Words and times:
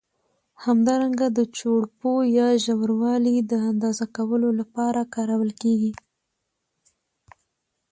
همدارنګه 0.65 1.27
د 1.37 1.39
چوړپو 1.57 2.11
یا 2.37 2.47
ژوروالي 2.63 3.35
د 3.51 3.53
اندازه 3.71 4.05
کولو 4.15 4.49
له 4.59 4.65
پاره 4.75 5.03
کارول 5.15 5.51
کېږي. 5.61 5.93